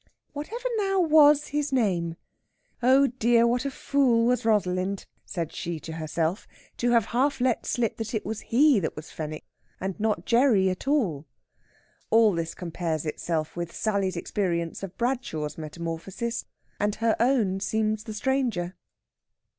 [0.33, 2.15] Whatever now was his name?
[2.81, 5.05] Oh dear, what a fool was Rosalind!
[5.25, 9.11] said she to herself, to have half let slip that it was he that was
[9.11, 9.45] Fenwick,
[9.79, 11.27] and not Gerry at all.
[12.09, 16.45] All this compares itself with Sally's experience of Bradshaw's metamorphosis,
[16.79, 18.75] and her own seems the stranger.